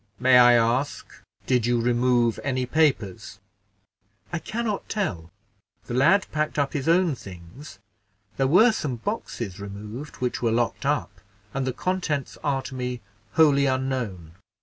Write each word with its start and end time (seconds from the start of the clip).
"May 0.19 0.39
I 0.39 0.53
ask, 0.53 1.21
did 1.45 1.67
you 1.67 1.79
remove 1.79 2.39
any 2.43 2.65
papers?" 2.65 3.37
"I 4.33 4.39
can 4.39 4.65
not 4.65 4.89
tell; 4.89 5.29
the 5.85 5.93
lad 5.93 6.25
packed 6.31 6.57
up 6.57 6.73
his 6.73 6.89
own 6.89 7.13
things; 7.13 7.77
there 8.37 8.47
were 8.47 8.71
some 8.71 8.95
boxes 8.95 9.59
removed, 9.59 10.15
which 10.15 10.41
were 10.41 10.49
locked 10.51 10.87
up, 10.87 11.21
and 11.53 11.67
the 11.67 11.71
contents 11.73 12.35
are 12.43 12.63
to 12.63 12.73
me 12.73 13.01
wholly 13.33 13.67
unknown. 13.67 14.31